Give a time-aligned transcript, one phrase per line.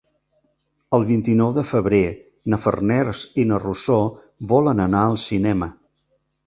[0.97, 2.01] El vint-i-nou de febrer
[2.55, 4.03] na Farners i na Rosó
[4.55, 5.75] volen anar al cinema.